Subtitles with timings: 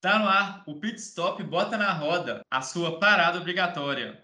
[0.00, 4.20] Tá no ar, o Pit Stop bota na roda, a sua parada obrigatória.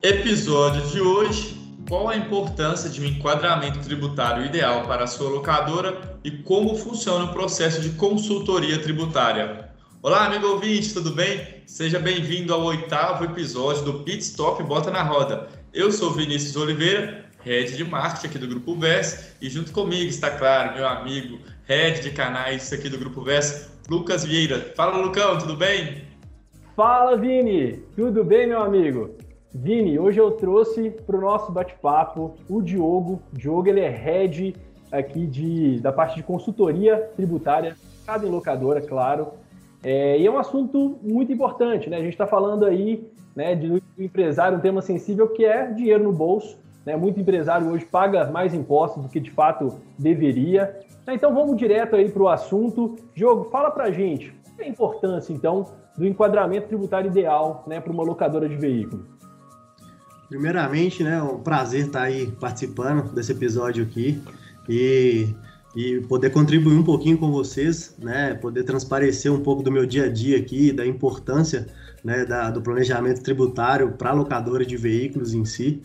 [0.00, 1.56] Episódio de hoje:
[1.88, 7.24] qual a importância de um enquadramento tributário ideal para a sua locadora e como funciona
[7.24, 9.68] o processo de consultoria tributária?
[10.00, 11.64] Olá, amigo ouvinte, tudo bem?
[11.66, 15.48] Seja bem-vindo ao oitavo episódio do Pit Stop Bota na Roda.
[15.72, 20.30] Eu sou Vinícius Oliveira, head de marketing aqui do Grupo VES, e junto comigo está,
[20.30, 21.40] claro, meu amigo,
[21.72, 24.74] head de canais aqui do Grupo VES, Lucas Vieira.
[24.76, 26.02] Fala, Lucão, tudo bem?
[26.76, 27.82] Fala, Vini!
[27.96, 29.16] Tudo bem, meu amigo?
[29.54, 33.22] Vini, hoje eu trouxe para o nosso bate-papo o Diogo.
[33.32, 34.54] O Diogo ele é head
[34.90, 39.28] aqui de, da parte de consultoria tributária, cada locadora, claro.
[39.82, 41.96] É, e é um assunto muito importante, né?
[41.96, 46.04] A gente está falando aí né, de do empresário, um tema sensível que é dinheiro
[46.04, 46.58] no bolso.
[46.84, 46.96] Né?
[46.96, 50.80] Muito empresário hoje paga mais impostos do que de fato deveria.
[51.08, 52.96] Então vamos direto aí para o assunto.
[53.14, 58.02] Diogo, fala para gente é a importância então do enquadramento tributário ideal né, para uma
[58.02, 59.04] locadora de veículo.
[60.28, 64.22] Primeiramente, né, é um prazer estar aí participando desse episódio aqui
[64.68, 65.28] e
[65.74, 68.34] e poder contribuir um pouquinho com vocês, né?
[68.34, 71.66] Poder transparecer um pouco do meu dia a dia aqui, da importância
[72.04, 75.80] né, da, do planejamento tributário para a locadora de veículos em si,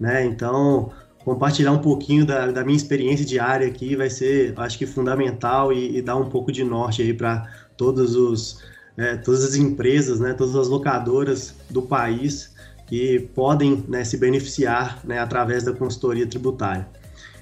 [0.00, 0.24] né?
[0.24, 0.90] Então,
[1.24, 5.98] compartilhar um pouquinho da, da minha experiência diária aqui vai ser, acho que, fundamental e,
[5.98, 8.62] e dar um pouco de norte aí para todos os,
[8.96, 12.54] é, todas as empresas, né, todas as locadoras do país
[12.86, 16.88] que podem né, se beneficiar né, através da consultoria tributária.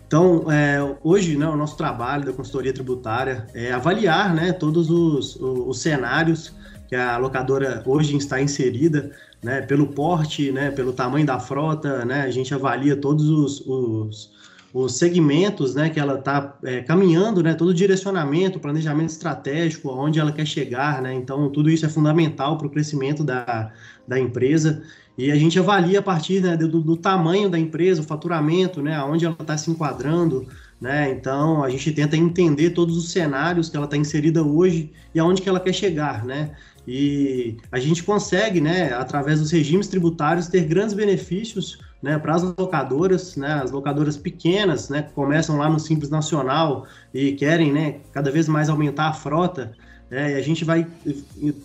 [0.06, 5.36] Então, é, hoje, né, o nosso trabalho da consultoria tributária é avaliar né, todos os,
[5.36, 6.52] os, os cenários
[6.88, 9.10] que a locadora hoje está inserida,
[9.42, 14.30] né, pelo porte, né, pelo tamanho da frota, né, a gente avalia todos os, os,
[14.72, 20.18] os segmentos né, que ela está é, caminhando, né, todo o direcionamento, planejamento estratégico, aonde
[20.18, 23.70] ela quer chegar, né, então tudo isso é fundamental para o crescimento da,
[24.06, 24.82] da empresa.
[25.16, 28.94] E a gente avalia a partir né, do, do, tamanho da empresa, o faturamento, né,
[28.94, 30.46] aonde ela está se enquadrando,
[30.80, 31.10] né?
[31.10, 35.42] Então a gente tenta entender todos os cenários que ela está inserida hoje e aonde
[35.42, 36.56] que ela quer chegar, né?
[36.86, 42.42] E a gente consegue, né, através dos regimes tributários, ter grandes benefícios né, para as
[42.42, 47.96] locadoras, né, as locadoras pequenas, né, que começam lá no Simples Nacional e querem né,
[48.10, 49.72] cada vez mais aumentar a frota.
[50.10, 50.86] É, e a gente vai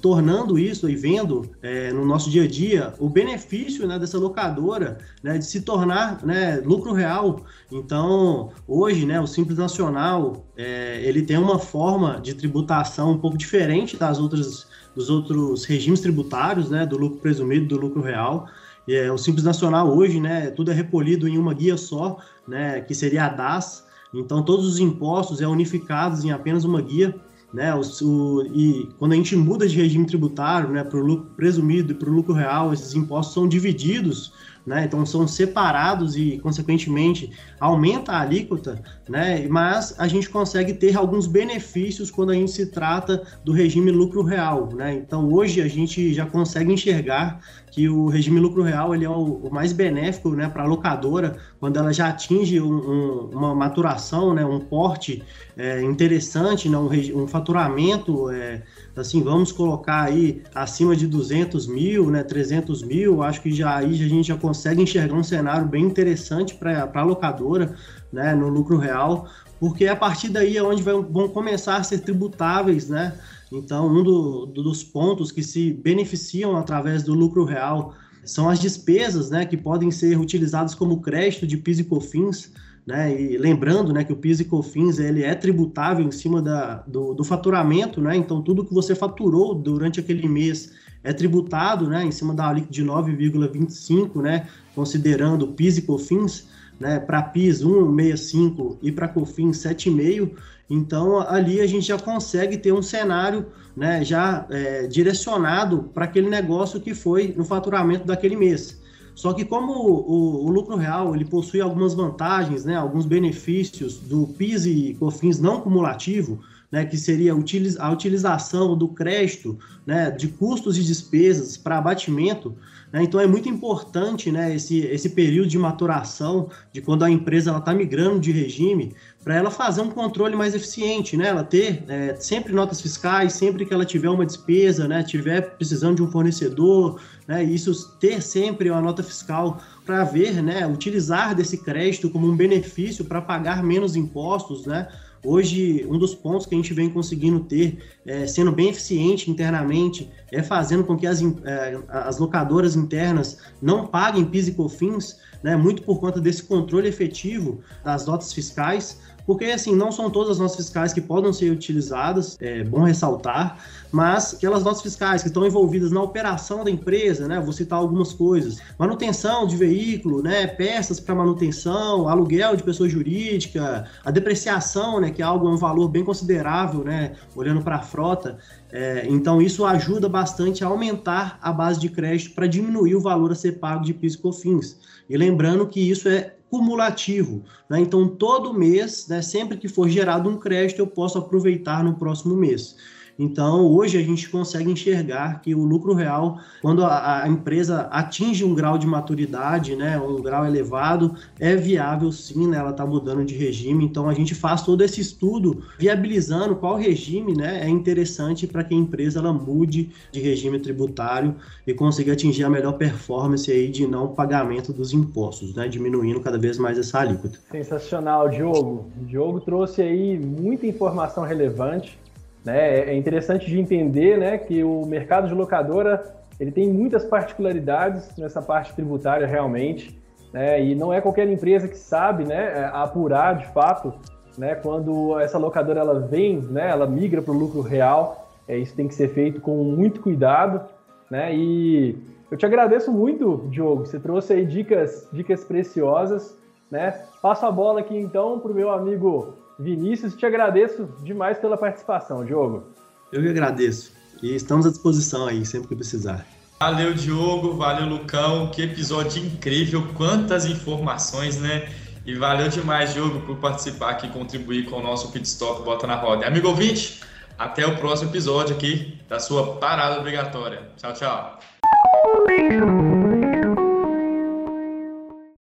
[0.02, 4.98] tornando isso e vendo é, no nosso dia a dia o benefício né, dessa locadora
[5.22, 7.42] né, de se tornar né, lucro real.
[7.72, 13.38] Então, hoje, né, o Simples Nacional é, ele tem uma forma de tributação um pouco
[13.38, 18.48] diferente das outras, dos outros regimes tributários, né, do lucro presumido, do lucro real.
[18.90, 22.94] É, o Simples Nacional hoje, né, tudo é recolhido em uma guia só, né, que
[22.94, 23.86] seria a DAS.
[24.14, 27.16] Então, todos os impostos é unificados em apenas uma guia
[27.54, 27.74] né?
[27.76, 31.92] O, o, e quando a gente muda de regime tributário, né, para o lucro presumido
[31.92, 34.34] e para o lucro real, esses impostos são divididos,
[34.66, 34.86] né?
[34.86, 39.46] Então são separados e, consequentemente, aumenta a alíquota, né?
[39.50, 44.24] Mas a gente consegue ter alguns benefícios quando a gente se trata do regime lucro
[44.24, 44.94] real, né?
[44.94, 47.42] Então hoje a gente já consegue enxergar
[47.74, 51.78] que o regime lucro real ele é o, mais benéfico né, para a locadora, quando
[51.78, 55.24] ela já atinge um, um, uma maturação, né, um porte
[55.58, 56.88] é, interessante, né, um,
[57.24, 58.62] um faturamento, é,
[58.96, 63.90] assim, vamos colocar aí acima de 200 mil, né, 300 mil, acho que já aí
[63.90, 67.76] a gente já consegue enxergar um cenário bem interessante para a locadora,
[68.12, 69.28] né, no lucro real,
[69.60, 73.14] porque a partir daí é onde vão começar a ser tributáveis, né,
[73.52, 77.94] então, um do, dos pontos que se beneficiam através do lucro real
[78.26, 82.52] são as despesas, né, que podem ser utilizadas como crédito de PIS e COFINS,
[82.86, 86.84] né, e lembrando, né, que o PIS e COFINS ele é tributável em cima da,
[86.88, 90.74] do, do faturamento, né, então tudo que você faturou durante aquele mês
[91.04, 96.48] é tributado, né, em cima da alíquota de 9,25, né, considerando PIS e COFINS,
[96.80, 100.32] né, para PIS 1,65 e para COFINS 7,5,
[100.70, 103.46] então, ali a gente já consegue ter um cenário
[103.76, 108.82] né, já é, direcionado para aquele negócio que foi no faturamento daquele mês.
[109.16, 113.98] Só que como o, o, o, lucro real ele possui algumas vantagens, né, alguns benefícios
[114.00, 116.40] do PIS e COFINS não cumulativo,
[116.74, 122.58] né, que seria a utilização do crédito né, de custos e despesas para abatimento,
[122.92, 127.56] né, então é muito importante né, esse, esse período de maturação, de quando a empresa
[127.56, 131.30] está migrando de regime, para ela fazer um controle mais eficiente, né?
[131.30, 135.02] Ela ter é, sempre notas fiscais, sempre que ela tiver uma despesa, né?
[135.02, 137.42] Tiver precisando de um fornecedor, né?
[137.42, 140.68] Isso ter sempre uma nota fiscal para ver, né?
[140.68, 144.90] Utilizar desse crédito como um benefício para pagar menos impostos, né?
[145.26, 150.10] Hoje, um dos pontos que a gente vem conseguindo ter, é, sendo bem eficiente internamente,
[150.32, 155.56] é fazendo com que as, é, as locadoras internas não paguem PIS e COFINS, né,
[155.56, 160.40] muito por conta desse controle efetivo das notas fiscais, porque assim, não são todas as
[160.40, 163.58] notas fiscais que podem ser utilizadas, é bom ressaltar,
[163.92, 167.40] mas aquelas notas fiscais que estão envolvidas na operação da empresa, né?
[167.40, 170.48] Vou citar algumas coisas: manutenção de veículo, né?
[170.48, 175.12] Peças para manutenção, aluguel de pessoa jurídica, a depreciação, né?
[175.12, 177.14] Que é algo, é um valor bem considerável, né?
[177.36, 178.38] Olhando para a frota.
[178.72, 183.32] É, então, isso ajuda bastante a aumentar a base de crédito para diminuir o valor
[183.32, 184.80] a ser pago de PIS e COFINS.
[185.08, 187.44] E lembrando que isso é cumulativo.
[187.68, 187.80] Né?
[187.80, 192.36] Então, todo mês, né, sempre que for gerado um crédito, eu posso aproveitar no próximo
[192.36, 192.76] mês.
[193.18, 198.44] Então, hoje a gente consegue enxergar que o lucro real, quando a, a, empresa atinge
[198.44, 203.24] um grau de maturidade, né, um grau elevado, é viável sim, né, ela está mudando
[203.24, 203.86] de regime.
[203.86, 208.74] Então, a gente faz todo esse estudo viabilizando qual regime né, é interessante para que
[208.74, 213.86] a empresa ela mude de regime tributário e consiga atingir a melhor performance aí de
[213.86, 217.38] não pagamento dos impostos, né, diminuindo cada vez mais essa alíquota.
[217.52, 218.92] Sensacional, Diogo.
[219.00, 221.98] O Diogo trouxe aí muita informação relevante
[222.46, 222.92] né?
[222.92, 228.42] É interessante de entender né, que o mercado de locadora ele tem muitas particularidades nessa
[228.42, 229.98] parte tributária realmente,
[230.34, 230.64] né?
[230.64, 233.94] e não é qualquer empresa que sabe né, é, apurar de fato
[234.38, 238.76] né, quando essa locadora ela vem, né, ela migra para o lucro real, é, isso
[238.76, 240.62] tem que ser feito com muito cuidado,
[241.10, 241.96] né, e
[242.32, 246.36] eu te agradeço muito, Diogo, você trouxe aí dicas, dicas preciosas,
[246.70, 251.58] né, passo a bola aqui então para o meu amigo Vinícius, te agradeço demais pela
[251.58, 252.64] participação, Diogo.
[253.12, 253.92] Eu que agradeço.
[254.22, 256.26] E estamos à disposição aí, sempre que precisar.
[256.60, 257.56] Valeu, Diogo.
[257.56, 258.50] Valeu, Lucão.
[258.50, 259.86] Que episódio incrível.
[259.96, 261.70] Quantas informações, né?
[262.06, 265.88] E valeu demais, Diogo, por participar aqui e contribuir com o nosso Pit Stop Bota
[265.88, 266.28] na Roda.
[266.28, 267.02] Amigo ouvinte,
[267.38, 270.70] até o próximo episódio aqui da sua parada obrigatória.
[270.78, 271.40] Tchau, tchau.